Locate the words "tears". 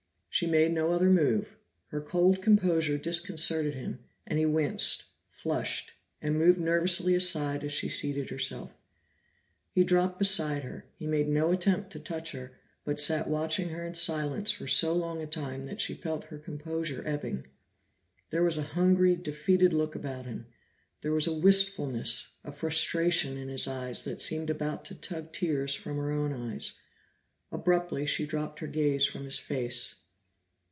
25.33-25.75